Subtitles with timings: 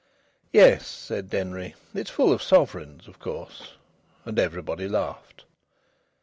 [0.51, 3.73] "Yes," said Denry, "it's full of sovereigns, of course."
[4.25, 5.45] And everybody laughed.